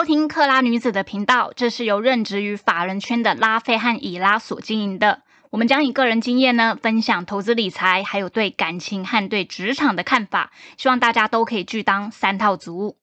[0.00, 5.20] 收听克拉女子的频道，这是由任职于法人圈的拉菲和以拉所经营的。
[5.50, 12.96] 我们将以个人经验呢，分享投资理财，还有对感情和对职场的看法，希望大家都可以去当三套族。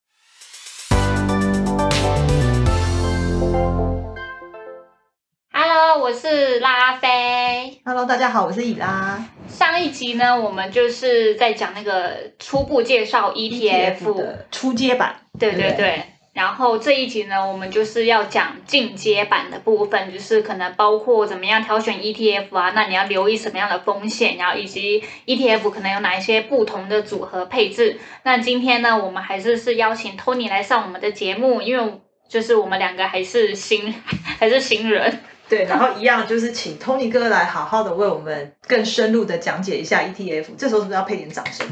[5.52, 7.80] Hello，我是拉菲。
[7.86, 9.24] Hello，大家好，我是以拉。
[9.48, 15.18] 上一集呢，我们就是在讲那个初步介绍 ETF，的初阶版。
[15.38, 16.04] 对对对对对。
[16.38, 28.00] 然后这一集呢，我们就是要讲进阶版的部分，就是可能包括怎么样挑选 ETF 啊，那你要留意什么样的风险，然后以及 ETF 可能有哪一些不同的组合配置。
[28.22, 33.92] 那今天呢，我们还是是邀请 Tony 来上我们的节目，因为就是我们两个还是新
[34.38, 35.20] 还是新人。
[35.50, 40.56] 对，然后一样就是请 Tony 哥来好好的为我们更深入的讲解一下 ETF。
[40.56, 41.66] 这时候是不是要配点掌声？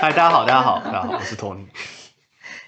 [0.00, 1.64] 嗨， 大家好，大家好，大家好，我是 Tony。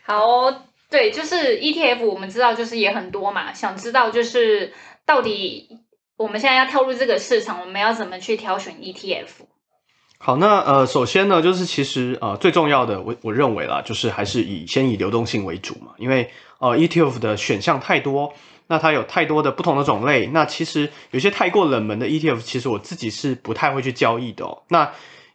[0.09, 4.73] 好哦、对，就是 ETF，我们知道就是也很多嘛，想知道就是
[5.05, 5.81] 到底
[6.17, 9.27] 我们现在要跳入这个市场，我们要怎么去挑选 ETF？
[10.19, 18.33] 好，那呃，首先呢，就是其实呃最重要的，我我认为啦，就是还是以先以流动性为主嘛，因为呃 ETF 的选项太多，
[18.67, 24.63] 那它有太多的不同的种类，那其实有些太过冷门的 ETF，其实我自己是不太会去交易的哦。
[24.69, 24.91] 那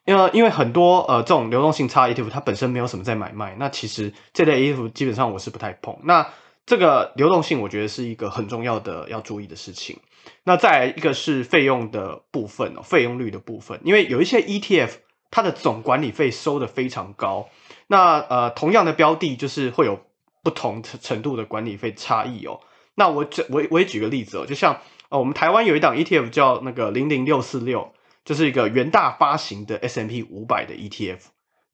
[0.06, 5.98] 因为因为很多呃这种流动性差 ETF，它本身没有什么在买卖，那其实这类 ETF 基本上我是不太碰。
[6.04, 6.28] 那
[6.66, 10.00] 这个流动性，我觉得是一个很重要的要注意的事情。
[10.44, 14.92] 那再来一个是费用的部分哦，费用率的部分，因为有一些 ETF
[15.32, 17.50] 它的总管理费收的非常高，
[17.88, 20.00] 那呃同样的标的就是会有
[20.44, 22.60] 不同程度的管理费差异哦。
[22.96, 27.92] 那我举我我也举个例子哦，就像呃我们台湾有一档 ETF 叫那个零零六四六，
[28.24, 31.20] 就是一个元大发行的 S M P 五百的 ETF，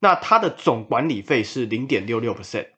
[0.00, 2.68] 那它的总管理费是零点六六 percent。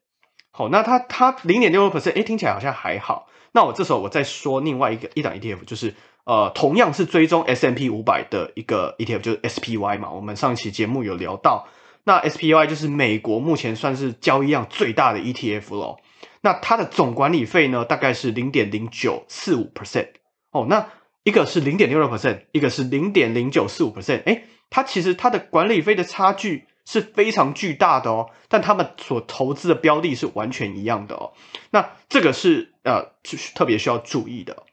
[0.50, 3.28] 好，那它它零点六六 percent，哎，听起来好像还好。
[3.52, 5.94] 那我这时候我再说另外一个一档 ETF，就是
[6.24, 10.10] 呃，同样是追踪 S M P 五百的一个 ETF，就是 SPY 嘛。
[10.10, 11.68] 我们上一期节目有聊到，
[12.04, 16.00] 那 SPY 就是美国目前算是交易量最大的 ETF 咯。
[16.42, 20.08] 那它的总管理费呢，大概是零点零九四五 percent。
[20.52, 20.88] 哦，那
[21.22, 24.22] 一个是零点六六 percent，一个是零点零九四五 percent。
[24.24, 31.32] 哎，它其实它的管理费的差距是非常巨大的哦，但他们所投资的标的是完全一样的哦。
[31.70, 34.64] 那这个是呃，就是特别需要注意的。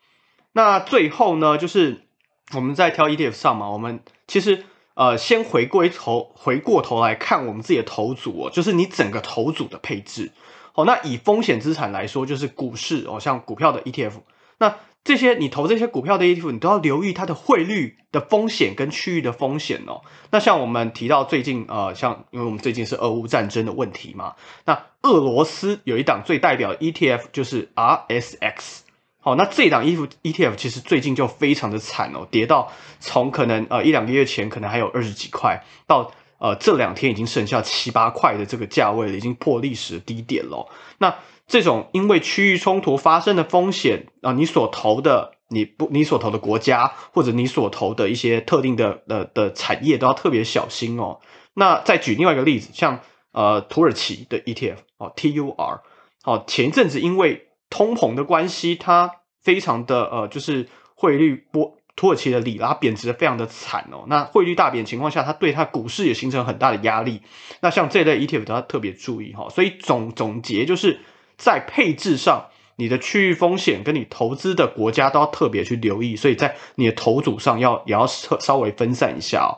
[0.53, 2.08] 那最后呢，就是
[2.56, 10.31] 我们在挑 ETF 上嘛，我们其实呃，先回归头回过头来看我们自己的投组哦，就是你整个投组的配置。
[10.74, 14.14] 哦，那以风险资产来说，就是股市哦，像股票的 ETF，
[14.59, 14.75] 那
[15.07, 20.01] 这些你投这些股票的 ETF，你都要留意它的汇率的风险跟区域的风险哦。
[20.31, 24.35] 那像我们提到最近呃，像因为我们最近是俄乌战争的问题嘛，
[24.66, 24.73] 那
[25.03, 28.79] 俄罗斯有一档最代表 ETF 就是 RSX。
[29.22, 32.69] 好，那这档 ETF ETF 其实最近就非常的惨哦，跌到
[33.00, 40.67] 从可能呃一两个月前可能还有二十几块，到呃这两天已经剩下七八块的这个价位了，已经破历史低点了。
[40.97, 41.16] 那
[41.47, 51.19] 这种因为区域冲突发生的风险啊、你所投的你不你所投的国家或者你所投的一些特定的的的产业都要特别小心哦。
[51.53, 53.00] 那再举另外一个例子，像
[53.31, 55.80] 呃土耳其的 ETF 哦 TUR
[56.25, 64.03] 哦，前一阵子因为通膨的关系，它非常的呃，就是汇率波土耳其的里拉贬值的非常的惨哦。
[64.08, 67.22] 那汇率大贬情况下，它对它股市也形成很大的压力。
[67.62, 69.50] 那像这类 ETF 都要特别注意哈、哦。
[69.50, 71.00] 所以总总结就是
[71.38, 76.16] 在配置上，你的区域风险跟你投资的国家都要特别去留意。
[76.16, 79.53] 所以在你的投组上要也要稍微分散一下哦。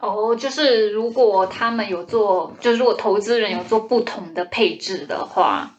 [0.00, 5.72] 哦，就是如果他们有做，就是如果投资人有做不同的配置的话，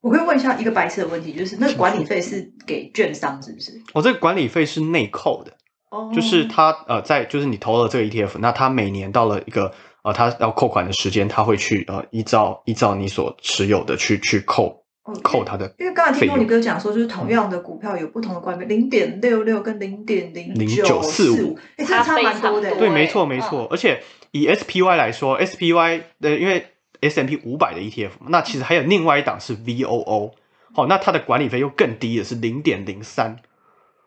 [0.00, 3.80] 我可以问一下一个白痴的问题，就是那个管理费是给券商是不是？
[3.94, 5.52] 哦，这个管理费是内扣的，
[5.90, 22.74] 哦就是他呃，在就是你投了这个 ETF，那他每年到了一个呃，它要扣款的时间，他会去呃依照依照你所持有的去去扣哦扣他的因为刚才听费用过你哥讲说，就是同样的股票有不同的管理费，零点六六跟零点零0945五，哎，这差蛮多的。
[22.76, 24.02] 对，没错欸没错，而且
[24.32, 26.66] 以 SPY 来说，SPY 的因为
[27.00, 30.32] S M P 五百的 ETF，嘛那其实还有另外一档是 VOO，
[30.74, 33.36] 好、那它的管理费又更低的是零点零三。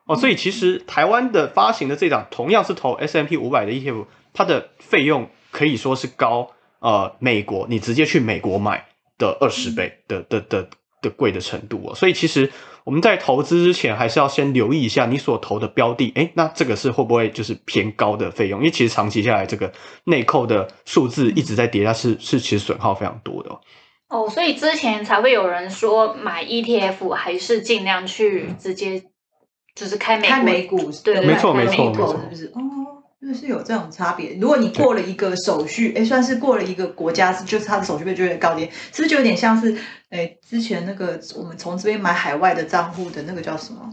[0.06, 8.86] 哦，所以其实台湾的发行的这档同样是投 S M P 五百的 ETF，它的费用可以说是高呃美国你直接去美国买
[9.18, 10.68] 的二十倍的的的
[11.02, 11.96] 的贵的程度哦。
[11.96, 12.52] 所以其实
[12.84, 18.60] 我们在投资之前还是要先留意一下你所投的标的，诶，那这个是会不会就是偏高的费用？
[18.60, 19.72] 因为其实长期下来这个
[20.04, 23.62] 内扣的数字一直在跌，它是是其实损耗非常多的哦。
[24.10, 29.02] 哦，所以之前才会有人说买 ETF 还是尽量去直接
[29.74, 32.46] 就是开美开美股，对，没错没错没错，是不是？
[32.54, 32.62] 哦，
[33.22, 34.36] 就是有这种差别。
[34.40, 39.76] 如果你过了一个手续，哎，算是过了一个国家，就是它的手续费就会高点，是不是就有点像是，
[40.10, 43.90] 哎，之前那个我们从这边买海外的账户的那个叫什么？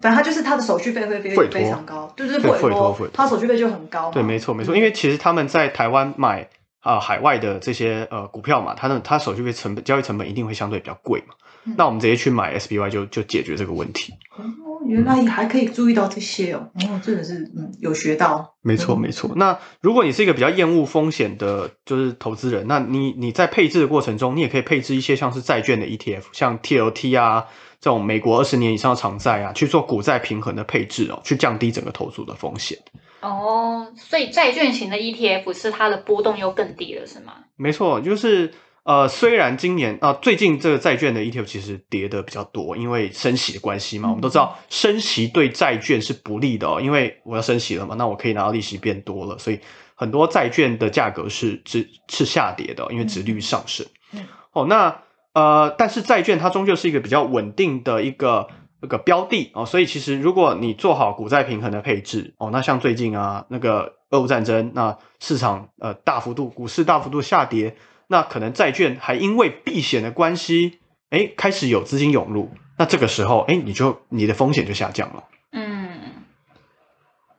[0.00, 4.12] 反正它就是它的手续费会非汇托非常高，对对对委托汇托它手续费就很高嘛。
[4.12, 6.48] 对，没错没错，因为其实他们在台湾买
[6.80, 11.34] 啊、海外的这些呃股票嘛，它的它手续费成本交易成本一定会相对比较贵嘛。
[11.64, 14.12] 嗯那我们直接去买 SBY 就就解决这个问题。
[14.36, 18.54] 哦，原来还可以注意到这些哦，哦，真的是嗯有学到。
[18.60, 19.30] 没错，嗯没错。
[19.36, 27.46] 那如果你是一个比较厌恶风险的，就是投资人，那你你在配置的过程中，你也可以配置一些像是债券的 ETF，像 TLT 啊
[27.80, 32.78] 这种美国二十年以上的长债啊，去做股债平衡的配置哦，去降低整个投资的风险。
[33.20, 37.32] 哦，所以债券型的 ETF 是它的波动又更低了，是吗？
[37.56, 38.52] 没错，就是
[38.84, 49.60] 呃，虽然今年啊、最近这个债券的 ETF 其实跌的比较多，因为升息的关系嘛，我们都知道升息对债券是不利的哦，因为我要升息了嘛，那我可以拿到利息变多了，所以
[49.94, 53.86] 很多债券的价格是是是下跌的哦，因为殖利率上升。
[54.12, 55.02] 嗯哦，那
[55.32, 58.48] 呃，但是债券它终究是一个比较稳定的一个。
[58.84, 67.76] 那个标的哦，所以其实如果你做好股债平衡的配置哦，那像最近啊那个俄乌战争，那市场呃大幅度股市大幅度下跌，
[68.12, 75.24] 那可能债券还因为避险的关系，哎，开始有资金涌入，那这个时候，哎，你就你的风险就下降了。
[75.52, 75.98] 嗯，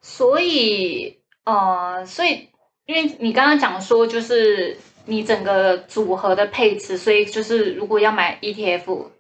[0.02, 2.50] 所以呃，所以
[2.88, 4.76] 因为你刚刚讲说，就是
[5.06, 9.12] 你整个组合的配置，所以就是如果要买 ETF，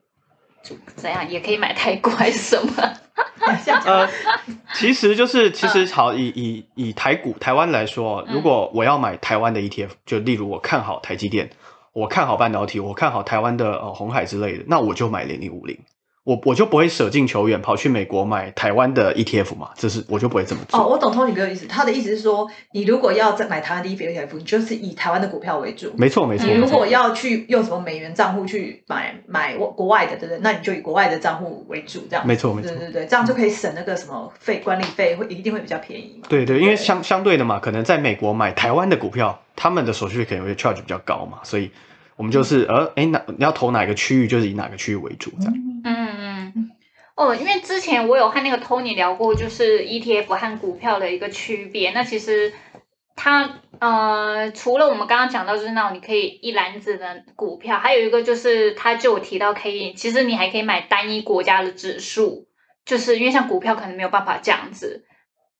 [0.63, 2.93] 就怎样也可以买泰国还是什么？
[3.85, 4.09] 呃，
[4.73, 8.33] 其实就是其实好以以以台股台湾来说，嗯。
[8.35, 11.49] 如果我要买台湾的 ETF，就例如我看好台积电，
[11.93, 15.77] 我看好半导体，我看好台湾的呃红海之类的，那我就买零零五零。
[16.23, 20.79] 我我就不会舍近求远跑去美国买台湾的 ETF 嘛，这是我就不会这么做。
[20.79, 25.91] 哦，我懂 Tony 哥的意思，他的意思是说，你如果要再买台湾的 ETF，你就是以台湾的股票为主。
[25.97, 30.39] 没错没错，你如果要去用什么美元账户去买买国外的，对不对？
[30.41, 32.25] 那你就以国外的账户为主，这样。
[32.25, 36.27] 没错没错对对对，这样就可以省那个什么费管理费，会一定会比较便宜嘛。
[36.29, 41.69] 对对，因为对相相对的嘛，可能在美国买台湾的股票，他们的手续费可能会 charge 比较高嘛，所以
[42.15, 45.53] 我们就是呃，哎，哪你要投哪个区域，就是以哪个区域为主这样。
[45.53, 46.12] 嗯嗯。
[47.15, 51.91] 哦，因为之前我有和那个 Tony 聊过，就是 ETF 和股票的一个区别。
[51.91, 52.51] 那其实
[53.15, 62.47] 它呃，除了我们刚刚讲到，就是那种你可以一篮子的股票，还有一个就是他就有提到可以，其实你还可以买单一国家的指数，
[62.85, 65.05] 就是因为像股票可能没有办法这样子。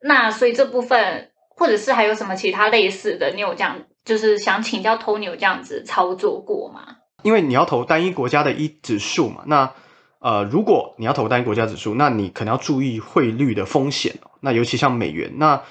[0.01, 6.97] 那所以这部分，或者是还有什么其他类似的，你有这样就是想请教 Tony 有这样子操作过吗？
[7.21, 9.71] 因为你要投单一国家的一指数嘛，那
[10.23, 14.31] 呃，如果你要投单一国家指数，那你可能要注意汇率的风险哦。
[14.39, 15.61] 那尤其像美元，那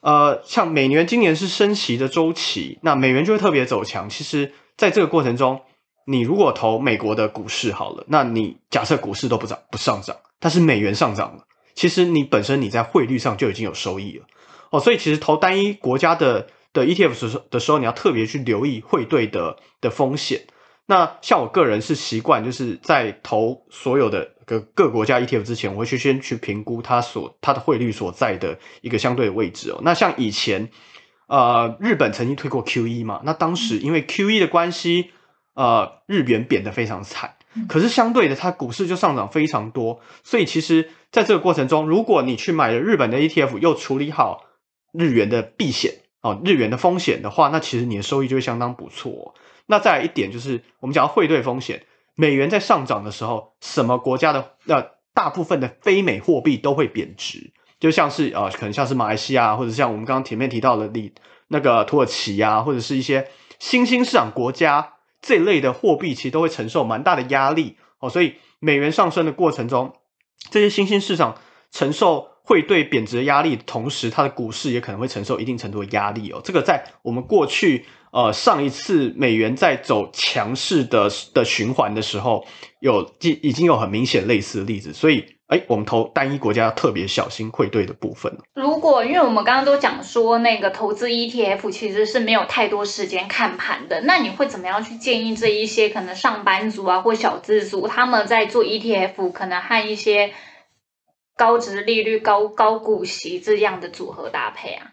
[0.00, 4.08] 呃，像美元今年是升息的周期，那美元就会特别走强。
[4.08, 5.60] 其实，在这个过程中，
[6.06, 11.44] 你如果投美国的股市好了，那你假设股市都不涨不上涨，但是美元上涨了，
[11.74, 14.24] 其实你本身你在汇率上就已经有收益了
[14.70, 14.80] 哦。
[14.80, 20.44] 所以其实投单一国家的的 ETF 时的时候，你要特别去留意汇兑的的风险。
[20.90, 29.80] 那像我个人是习惯，就是在投所有的各各国家 ETF 之前，我会去先去评估它所它的汇率所在的一个相对的位置哦。
[29.82, 30.70] 那像以前，
[31.26, 35.10] 呃，日本曾经推过 QE 嘛，那当时因为 QE 的关系，
[35.52, 37.34] 呃，日元贬得非常惨。
[37.68, 44.46] 可是相对的，它股市就上涨非常多，所以其实在这个过程中，如果你去买了日本的 ETF，又处理好
[44.92, 45.92] 日元的避险
[46.22, 49.34] 哦，日元的风险的话，那其实你的收益就会相当不错哦、
[49.70, 51.84] 那再来一点就是，我们讲到汇兑风险，
[52.14, 61.12] 美元在上涨的时候，什么国家的呃大部分的非美货币都会贬值，就像是呃可能像是马来西亚，或者像我们刚刚前面提到的例
[61.48, 68.08] 那个土耳其啊，或者是一些新兴市场国家这一类的货币，其实都会承受蛮大的压力哦。
[68.08, 69.92] 所以美元上升的过程中，
[70.50, 71.36] 这些新兴市场
[71.70, 76.40] 承受汇兑贬值的压力，同时它的股市也可能会承受一定程度的压力哦。
[76.42, 82.44] 这个在我们过去呃上一次美元在走强势的的循环的时候，
[82.80, 88.36] 有已已经有很明显类似的例子，所以哎，我们投单一国家要特别小心汇兑的部分。
[88.54, 100.32] 如果因为我们刚刚都讲说那个投资 ETF 其实是没有太多时间看盘的，那你会怎么样去建议这一些可能上班族啊或小资族他们在做 ETF 可能和一些
[101.36, 104.92] 高值利率、高高股息这样的组合搭配啊？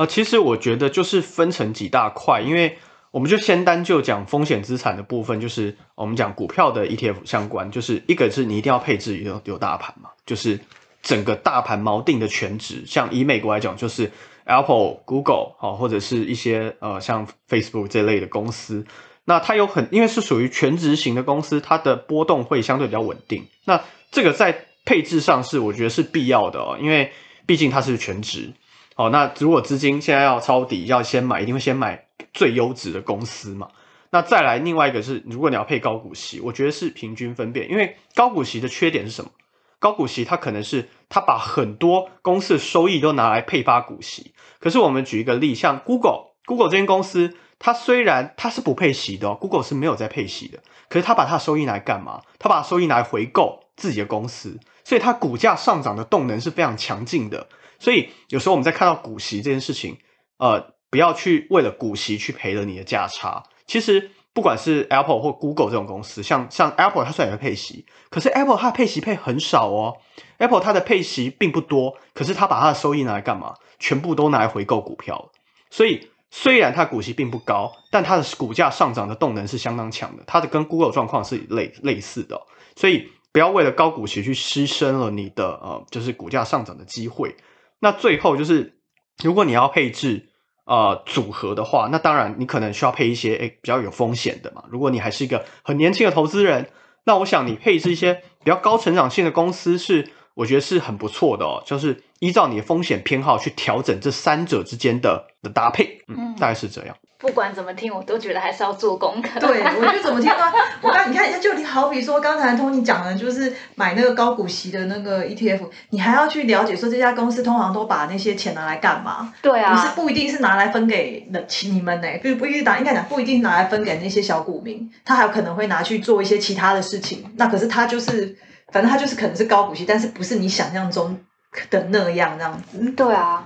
[0.00, 2.78] 呃，其实我觉得就是分成几大块，因为
[3.10, 10.58] 我们就先单就讲风险资产的部分，就是我们讲股票的 ETF 相关，就是一个是你一定要配置有有大盘嘛，就是
[11.02, 14.10] 整个大盘锚定的全值，像以美国来讲，就是
[14.44, 18.86] Apple、Google 好，或者是一些呃像 Facebook 这类的公司，
[19.26, 23.46] 那它有很因为是属于全值型的公司，它的波动会相对比较稳定。
[23.66, 27.12] 那这个在配置上是我觉得是必要的哦，因为
[27.44, 28.54] 毕竟它是全值。
[28.94, 33.68] 好，那如果资金现在要抄底，要先买，一定会先买最优质的公司嘛。
[34.10, 39.30] 那再来另外一个是，如果你要配高股息，我觉得是平均分辨，因为高股息的缺点是什么？
[39.78, 44.34] 高股息它可能是它把很多公司的收益都拿来配发股息。
[44.58, 50.58] 可是我们举一个例，像 Google，Google 这间公司，它虽然它是不配息的，Google 是没有在配息的，
[50.90, 52.20] 可是它把它的收益拿来干嘛？
[52.38, 57.46] 它把收益拿来回购自己的公司，所以它股价上涨的动能是非常强劲的。
[57.78, 59.98] 所以有时候我们在看到股息这件事情，
[60.38, 63.44] 呃，不要去为了股息去赔了你的价差。
[63.68, 69.98] 其实不管是 Apple 或 Google 这种公司，像像 Apple 它虽然有配息，可是 Apple 它的配息配很少哦。
[70.38, 73.54] Apple 它的配息并不多，可是它把它的收益拿来干嘛？
[73.78, 75.30] 全部都拿来回购股票。
[75.70, 80.24] 所以虽然它股息并不高，但它的股价上涨的动能是相当强的。
[80.26, 82.40] 它的跟 Google 状况是类类似的，
[82.74, 87.36] 所以不要为了高股息去牺牲了你的呃，就是股价上涨的机会。
[87.78, 88.80] 那最后就是，
[89.22, 90.28] 如果你要配置
[90.66, 94.64] 呃组合的话，那当然你可能需要配一些诶比较有风险的嘛。
[94.70, 96.70] 如果你还是一个很年轻的投资人，
[97.04, 101.62] 那我想你配置一些比较高成长性的公司是，我觉得是很不错的哦。
[101.64, 106.96] 就是依照你的风险偏好去调整这三者之间的的搭配，嗯，大概是这样。
[107.20, 109.38] 不管怎么听，我都觉得还是要做功课。
[109.38, 110.50] 对，我觉得怎么听呢？
[110.80, 119.34] 我刚你看，就你好比说刚才 Tony 讲的，就是买那个高股息的那个 ETF，你还要去了解说这家公司通常都把那些钱拿来干嘛？
[119.42, 127.30] 对啊，不是不一定是拿来分给的你们呢，不不一定拿，应该讲不一定拿来分给那些小股民，他还有可能会拿去做一些其他的事情。
[127.36, 128.34] 那可是他就是，
[128.72, 131.20] 反正他就是可能是高股息，但是不是你想象中
[131.68, 132.90] 的那样那样子。
[132.92, 133.44] 对啊，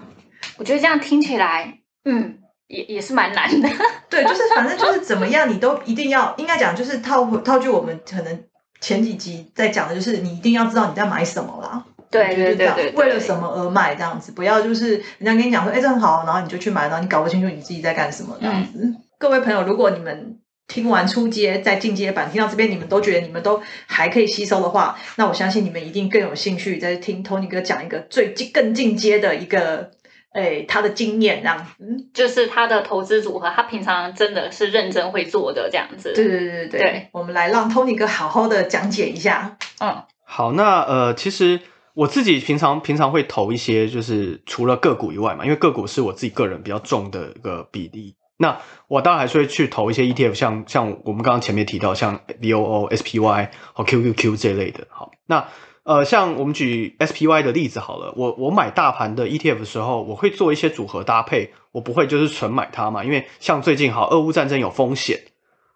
[0.59, 2.39] 我觉得这样听起来，嗯。
[2.69, 3.69] 也也是蛮难的，
[4.09, 8.45] 对，就是反正就是怎么样，你都一定要应该讲，就是套套句我们可能
[8.81, 11.85] 前几集在讲的，就是你一定要知道你在买什么啦。
[12.11, 18.95] 对对对对，为了什么而买这样子，不要就是人家跟你讲说，哎，这很好，然后你就去买，然后你搞不清楚你自己在干什么这样子。
[19.19, 29.91] 各位朋友，如果你们听完初阶在进阶版听到这边，你们都觉得你们都还可以吸收的话，那我相信你们一定更有兴趣再听 Tony 哥讲一个最进更进阶的一个。
[30.35, 36.13] 哎，他的经验这样子，就是他的投资组合，他平常真的是认真会做的这样子。
[36.13, 39.57] 对对对对对，我们来让 Tony 哥好好的讲解一下。
[39.79, 41.61] 嗯，好，那呃，其实
[41.95, 48.17] 我自己平常平常会投一些，就是除了个股以外嘛，因为个股是我自己个人比较重的一个比例。
[48.37, 54.89] 那我当然还是会去投一些 ETF，像像我们刚刚前面提到，像 VOO、SPY 和 QQQ 这类的。
[54.91, 55.47] 好，那。
[55.85, 65.21] 呃，像我们举 SPY 的例子好了，我我买大盘的 ETF 的时候，我会做一些组合搭配，我不会就是纯买它嘛，因为像最近好，俄乌战争有风险，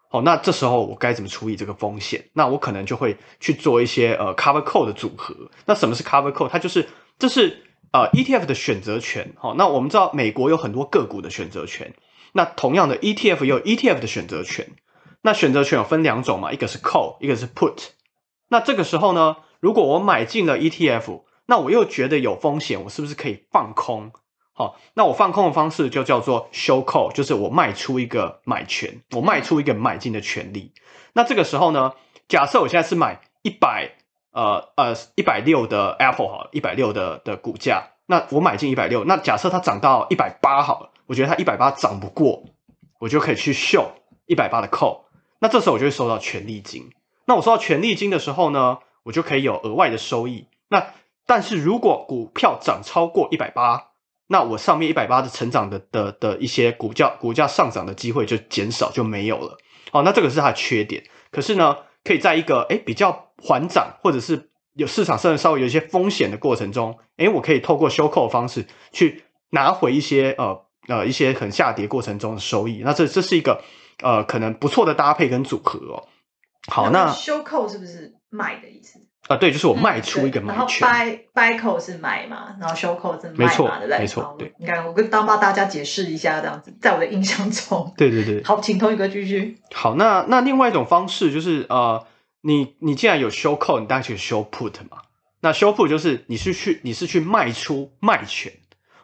[0.09, 2.25] 好，那这时候我该怎么处理这个风险？
[2.33, 5.35] 那我可能就会去做一些呃 Cover Call 的组合。
[5.67, 6.49] 那什么是 Cover Call？
[6.49, 6.89] 它就是
[7.19, 9.35] 这是呃 ETF 的选择权。
[9.37, 11.93] 好，那我们知道美国有很多个股的选择权，
[12.33, 14.67] 那同样的 ETF 有 ETF 的选择权。
[15.21, 17.89] 那选择权有分两种嘛，一个是 Call，一个是 Put。
[18.49, 19.37] 那这个时候呢？
[19.61, 24.13] 如果我买进了 ETF，那我又觉得有风险，我是不是可以放空？
[24.53, 30.73] 好，那我放空的方式就叫做 show call，就是我卖出一个买权，我卖出一个买进的权利。
[31.13, 31.93] 那这个时候呢，
[32.29, 33.93] 假设我现在是买一百
[34.33, 42.45] 呃呃一百六的 Apple 好，一百六的的股价，那我买进一百六，那假设它涨到一百八好了，我觉得它一百八涨不过，
[42.99, 43.87] 我就可以去 show
[44.27, 45.03] 一百八的 call，
[45.39, 46.91] 那这时候我就会收到权利金。
[47.27, 48.79] 那我收到权利金的时候呢？
[49.09, 50.47] 我就可以有额外的收益。
[50.69, 50.87] 那
[51.27, 53.87] 但是如果股票涨超过一百八，
[54.27, 59.57] 那我上面一百八的成长的的的一些股价股价上涨的机会就减少就没有了。
[59.93, 61.03] 哦，那这个是它的缺点。
[61.31, 72.83] 可是呢，可以在一个诶比较缓涨或者是有市场甚至稍微有一些风险的过程中，诶我可以透过收购的方式去拿回一些呃呃一些很下跌过程中的收益。
[72.85, 73.63] 那这这是一个
[74.03, 76.05] 呃可能不错的搭配跟组合哦。
[76.71, 78.18] 好，那收扣是不是？
[78.31, 83.99] 卖的意思啊，对，就是我卖出一个买权，然后 buy buy call 是买嘛，然后 show call 是卖嘛，对不对？
[83.99, 84.55] 没错，对。
[84.59, 88.43] 你看，我跟当帮大家解释一下，这样子，在我的印象中，对对对。
[88.45, 89.59] 好，请同一个继续。
[89.75, 92.07] 好，那那另外一种方式就是呃，
[92.41, 95.03] 你你既然有 show call，你当然可以 show put 嘛。
[95.41, 98.53] 那 show put 就是你是去你是去卖出卖权，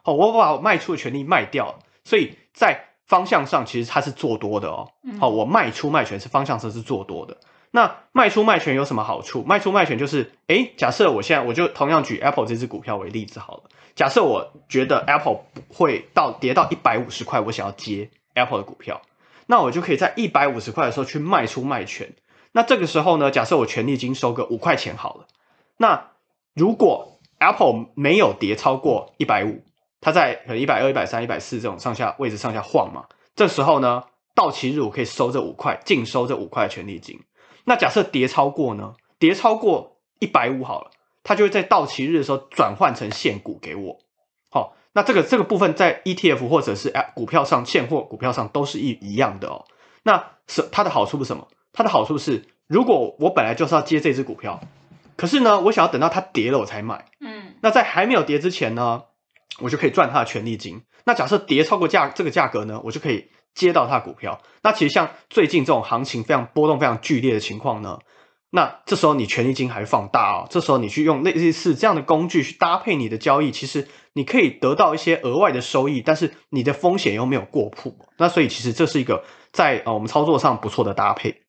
[0.03, 4.89] 好，我把我卖出的权利卖掉，所以在方向上其实它是做多的哦。
[5.03, 7.37] 嗯好，我卖出卖权是方向上是做多的。
[7.75, 9.43] 那卖出卖权有什么好处？
[9.43, 13.63] 卖出卖权就是，诶，假设我现在我就同样举 Apple 这只股票为例子好了。
[13.97, 19.03] 假设我觉得 Apple 会到跌到一百五十块，我想要接 Apple 的股票，
[19.47, 22.15] 那我就可以在一百五十块的时候去卖出卖权。
[22.53, 25.27] 那这个时候呢，假设我权利金收个五块钱好了，
[25.77, 26.13] 那
[26.55, 29.65] 如果 Apple 没有跌超过一百五，
[30.01, 37.19] 它在可能一百二、一百三、一百四这种上下位置上下晃嘛，这时候呢，到期日我可以收这五块，净收这五块的权利金。
[37.65, 38.95] 那假设跌超过呢？
[39.19, 40.91] 跌超过一百五好了，
[41.23, 43.99] 它就会在到期日的时候转换成现股给我。
[44.51, 49.65] 好、那这个这个部分在 ETF 或者是股票上、现货股票上都是一一样的哦。
[50.03, 51.49] 那是它的好处是什么？
[51.73, 54.61] 它的好处是，如果我本来就是要接这只股票，
[55.17, 57.07] 可是呢，我想要等到它跌了我才买。
[57.21, 59.05] 嗯那在还没有跌之前呢，
[59.61, 60.83] 我就可以赚它的权利金。
[61.05, 64.41] 那假设跌超过价这个价格呢，我就可以接到他股票。
[64.63, 67.99] 那其实像最近这种行情非常波动非常剧烈的情况呢，
[68.51, 70.47] 那这时候你权益金还放大哦。
[70.51, 77.97] 这时候你去用类似这样的工具去搭配你的交易，其实你可以得到一些额外的收益，但是你的风险又没有过曝。
[78.19, 81.44] 那所以其实这是一个在呃我们操作上不错的搭配。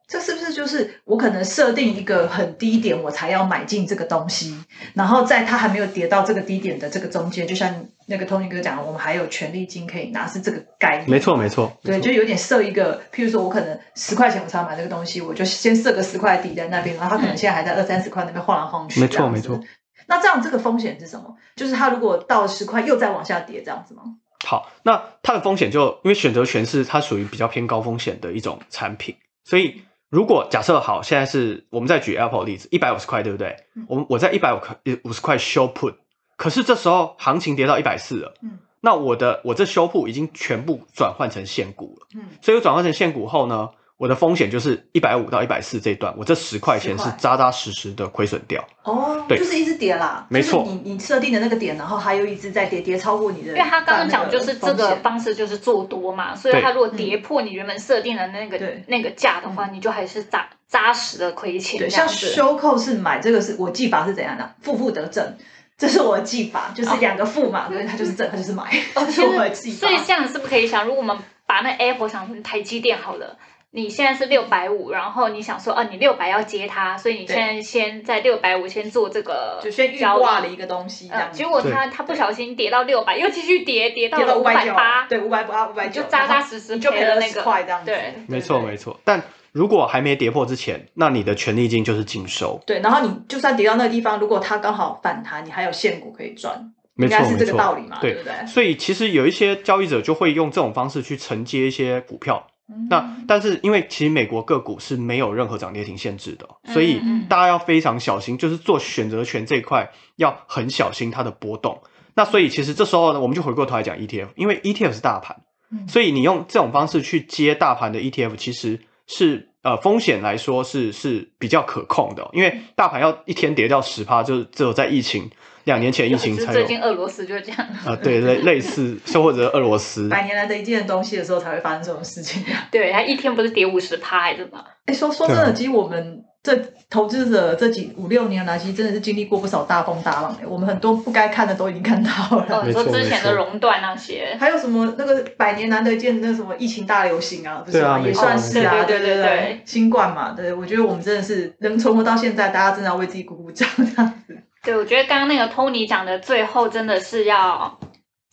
[0.66, 4.58] 就是我可能设定一个很低点，我才要买进这个东西，
[4.96, 11.08] 然后在它还没有跌到这个低点的这个中间，就像那个 Tony 哥讲，我们还有权利金可以拿，是这个概念。
[11.08, 19.00] 没错，没错，对，就有点设一个，譬如说我可能十块钱我才要买这个东西，我就先设个十块底在那边，然后它可能现在还在二三十块那边晃来晃去。
[19.00, 19.60] 没错没错。
[20.08, 21.36] 那这样这个风险是什么？
[21.56, 24.02] 就是它如果到十块又再往下跌，这样子吗？
[24.44, 33.56] 好，那它的风险就因为选择权是它属于比较偏高风险的一种产品，所以如果假设好，现在是我们再举 Apple 例子，一百五十块，对不对？
[33.76, 33.86] 嗯。
[33.90, 35.96] 我们我在一百五块五十块 show put，
[36.38, 38.60] 可是这时候行情跌到一百四了，嗯。
[38.82, 48.62] 那我的我这 show put 已经全部转换成现股了，嗯，所以我转换成现股后呢，我的风险就是一百五到一百四这一段，我这十块钱是扎扎实实的亏损掉。
[48.84, 53.48] 哦，对就是一直跌啦，没错就是你你设定的那个点，然后还有一直在跌，跌超过你的。
[53.50, 62.28] 因为他刚刚讲就是这个方式就是做多嘛，所以对他如果跌破你原本设定的那个那个价的话，你就还是扎扎实的亏钱这对，像样子。
[62.28, 64.54] 收扣是买这个是我技法是怎样的？
[64.62, 65.38] 负负得正，
[65.78, 68.64] 这是我的技法，就是两个负嘛，对，它就是正，它就是买，
[68.96, 69.92] 哦是我的记法所。
[69.92, 73.38] 以这样是不是可以想，如果我们把那 Apple 想成台积电好了，
[73.76, 81.38] 你现在是六百五，然后你想说，啊，你六百要接它，所以你现在先在六百五先做这个就先预交易挂了一个东西，这呃，样子。
[81.38, 87.88] 结果它它不小心跌到六百，又继续跌，跌到了五五百八，，对，五百八，五百九，就扎扎实实就赔了那个10块这样子。
[87.88, 88.98] 对没错，没错。
[89.04, 92.62] 但如果还没跌破之前，那你的权利金就是净收。
[92.66, 98.48] 对，然后你就算跌到那个地方，如果它刚好反弹，你还有现股可以赚，没错，应该是这个没错道理嘛，对不对？
[98.48, 102.48] 所以其实有一些交易者就会用这种方式去承接一些股票。
[102.70, 102.88] 嗯。
[102.90, 111.82] 那但是因为其实美国个股是没有任何涨跌停限制的，嗯所以嗯大家要非常小心，就是做选择权这一块要很小心它的波动。
[112.16, 115.88] 那所以其实这时候呢，我们就回过头来讲 ETF，因为 ETF 是大盘，嗯。
[115.88, 122.24] 所以你用这种方式去接大盘的 ETF，其实是呃风险来说是是比较可控的。
[122.24, 125.30] 哦，因为大盘要一天跌掉十趴，就是只有在疫情
[125.66, 127.60] 两年前疫情才有最近俄罗斯就是这样。
[127.86, 132.44] 啊、对类类似，又或者俄罗斯，百年难得一见的东西的时候才会发生这种事情。
[132.72, 134.64] 对，它一天不是跌五十趴还是什么？
[134.86, 136.56] 哎，说说真的，其实我们这
[136.90, 142.64] 投资者这几五六年来，其实真的是经历过不少大风大浪哎，我们很多不该看的都已经看到哦，了。
[142.68, 147.98] 你说之前的熔断那些，还有什么那个百年难得一见的那什么疫情大流行啊，不是吗？
[147.98, 154.38] 也对啊没错算是啊，对对对对对新冠嘛，对，我觉得我们真的是能存活到现在，大家真的要为自己鼓鼓掌这样子。
[154.66, 157.80] 对我觉得刚刚那个 Tony 讲的最后真的是要，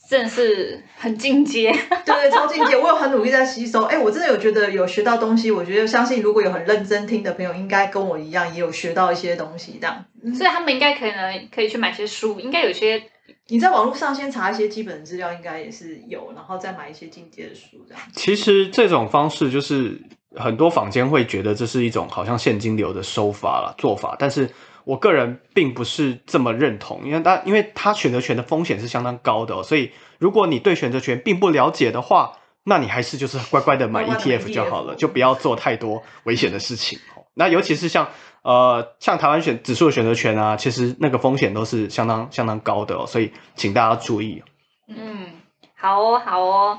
[0.09, 1.71] 真的是很进阶。
[2.05, 3.83] 对对，超进阶，我有很努力在吸收。
[3.83, 5.51] 哎，我真的有觉得有学到东西。
[5.51, 9.79] 我觉得相信如果有很认真听的朋友，应该跟我一样也有学到一些东西。
[9.81, 13.03] 这样，嗯所以他们应该可能可以去买些书，应该有些
[13.49, 18.03] 你在网络上先查一些基本的资料，应该也是有，然后再买一些进阶的书，这样。
[18.15, 20.01] 其实这种方式就是
[20.37, 24.49] 很多坊间会觉得这是一种好像现金流的收法啦做法，但是
[24.85, 37.25] 我个人并不是这么认同，因为它因为它选择权的风险是相当高的、哦，所以如果你对选择权并不了解的话，那你还是就是乖乖的买 ETF 就好了，就不要做太多危险的事情哦。
[37.35, 38.09] 那尤其是像
[38.43, 44.43] 呃像台湾选指数的选择权啊，其实那个风险都是相当相当高的哦，所以请大家注意。
[44.89, 45.33] 嗯，
[45.77, 46.79] 好哦，好哦。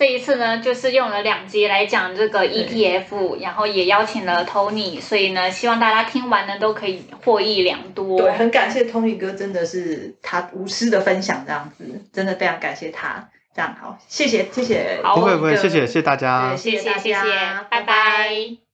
[0.00, 8.18] 这一次呢，就是用了两集来讲这个 ETF，然后也邀请了 Tony，所以呢，希望大家听完呢都可以获益良多。
[8.18, 11.84] 对，很感谢 Tony 哥，真的是他无私的分享这样子，
[12.14, 13.28] 真的非常感谢他。
[13.54, 16.56] 这样好，谢谢谢谢，好不会不会，谢谢谢谢大家对。
[16.56, 17.22] 谢谢谢谢
[17.68, 18.69] 拜拜